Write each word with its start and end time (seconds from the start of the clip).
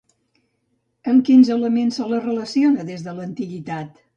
Amb 1.11 1.21
quins 1.27 1.51
elements 1.57 2.01
se 2.01 2.09
la 2.15 2.23
relaciona 2.25 2.89
des 2.91 3.07
de 3.11 3.17
l'antiguitat? 3.21 4.05